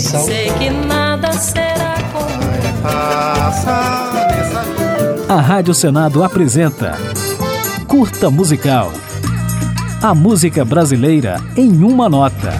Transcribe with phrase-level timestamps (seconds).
[0.00, 2.40] Sei que nada será como
[5.28, 6.96] A Rádio Senado apresenta
[7.86, 8.90] Curta Musical.
[10.02, 12.54] A música brasileira em uma nota.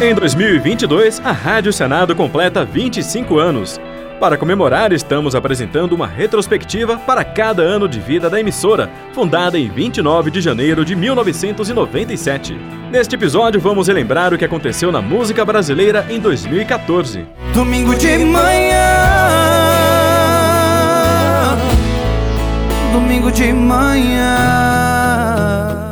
[0.00, 3.80] Em 2022, a Rádio Senado completa 25 anos.
[4.18, 9.68] Para comemorar, estamos apresentando uma retrospectiva para cada ano de vida da emissora, fundada em
[9.68, 12.58] 29 de janeiro de 1997.
[12.90, 17.24] Neste episódio, vamos relembrar o que aconteceu na música brasileira em 2014.
[17.54, 18.88] Domingo de manhã.
[22.92, 24.47] Domingo de manhã.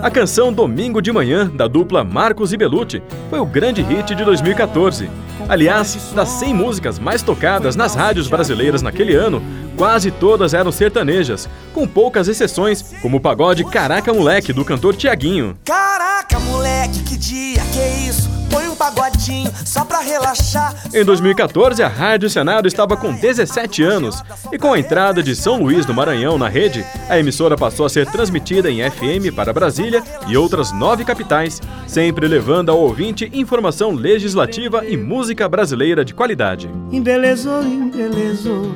[0.06, 4.24] A canção Domingo de Manhã, da dupla Marcos e Belucci, foi o grande hit de
[4.24, 5.10] 2014.
[5.48, 9.42] Aliás, das 100 músicas mais tocadas nas rádios brasileiras naquele ano,
[9.76, 15.58] quase todas eram sertanejas, com poucas exceções, como o pagode Caraca Moleque, do cantor Tiaguinho.
[15.64, 18.35] Caraca, moleque, que dia, que isso?
[18.56, 20.74] Põe um pagodinho só pra relaxar.
[20.94, 25.62] Em 2014, a Rádio Senado estava com 17 anos e com a entrada de São
[25.62, 30.02] Luís do Maranhão na rede, a emissora passou a ser transmitida em FM para Brasília
[30.26, 36.70] e outras nove capitais, sempre levando ao ouvinte informação legislativa e música brasileira de qualidade.
[36.90, 38.74] Embelezou, embelezou,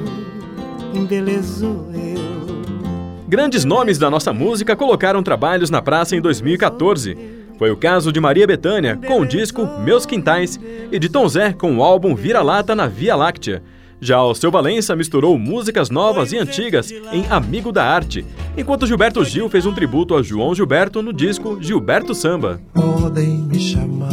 [0.93, 2.21] embelezou eu.
[3.27, 7.40] Grandes nomes da nossa música colocaram trabalhos na praça em 2014.
[7.61, 10.59] Foi o caso de Maria Bethânia com o disco Meus Quintais
[10.91, 13.63] e de Tom Zé com o álbum Vira-Lata na Via Láctea.
[14.01, 18.25] Já Alceu Valença misturou músicas novas e antigas em Amigo da Arte,
[18.57, 22.63] enquanto Gilberto Gil fez um tributo a João Gilberto no disco Gilberto Samba.
[22.73, 24.11] Podem me chamar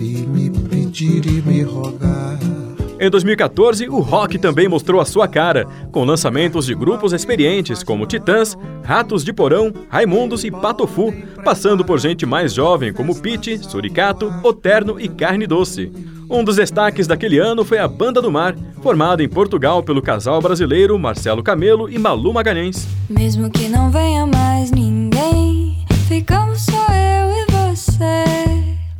[0.00, 2.59] e me pedir e me rogar.
[3.00, 8.04] Em 2014, o rock também mostrou a sua cara, com lançamentos de grupos experientes como
[8.04, 11.10] Titãs, Ratos de Porão, Raimundos e Patofu,
[11.42, 15.90] passando por gente mais jovem como Pete, Suricato, Oterno e Carne Doce.
[16.28, 20.38] Um dos destaques daquele ano foi a Banda do Mar, formada em Portugal pelo casal
[20.42, 22.86] brasileiro Marcelo Camelo e Malu Magalhães.
[23.08, 26.79] Mesmo que não venha mais ninguém, ficamos só.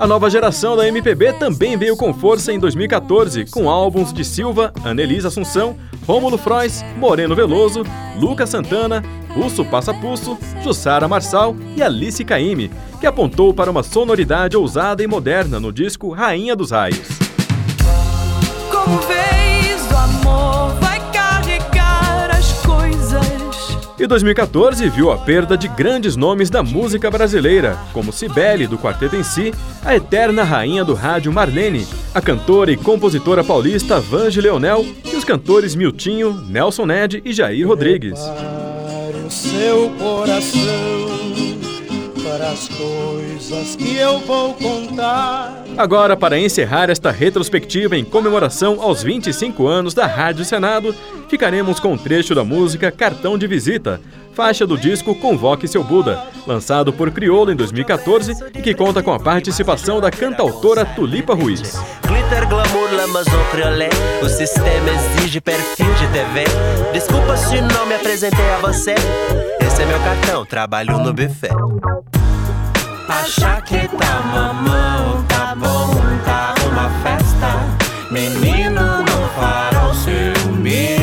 [0.00, 4.72] A nova geração da MPB também veio com força em 2014, com álbuns de Silva,
[4.82, 7.82] Anelisa Assunção, Rômulo Frois, Moreno Veloso,
[8.18, 15.02] Lucas Santana, Russo Passapulso, Jussara Marçal e Alice Caymmi, que apontou para uma sonoridade ousada
[15.02, 17.06] e moderna no disco Rainha dos Raios.
[18.70, 20.89] Como vez o amor vai
[24.00, 29.14] E 2014 viu a perda de grandes nomes da música brasileira, como Cibele, do Quarteto
[29.14, 29.52] em Si,
[29.84, 35.22] a eterna rainha do rádio Marlene, a cantora e compositora paulista Vange Leonel e os
[35.22, 38.18] cantores Miltinho, Nelson Ned e Jair Rodrigues.
[38.18, 41.49] Prepare o seu coração
[42.30, 45.64] para as coisas que eu vou contar.
[45.76, 50.94] Agora, para encerrar esta retrospectiva em comemoração aos 25 anos da Rádio Senado,
[51.28, 54.00] ficaremos com um trecho da música Cartão de Visita,
[54.32, 59.12] faixa do disco Convoque Seu Buda, lançado por Criolo em 2014 e que conta com
[59.12, 61.82] a participação da cantautora Tulipa Ruiz.
[62.06, 63.88] Glitter, glamour, lamazon, criolé
[64.22, 66.44] O sistema exige perfil de TV
[66.92, 68.94] Desculpa se não me apresentei a você
[69.60, 71.50] Esse é meu cartão, trabalho no buffet
[73.10, 75.90] Acha que tá mamão, tá bom,
[76.24, 77.66] tá uma festa.
[78.10, 80.96] Menino, não farol, ciúme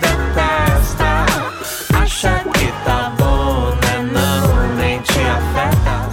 [0.00, 1.26] detesta.
[1.94, 6.08] Acha que tá bom, né não, nem te afeta.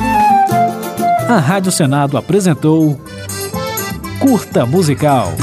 [1.33, 2.99] A Rádio Senado apresentou
[4.19, 5.33] Curta Musical.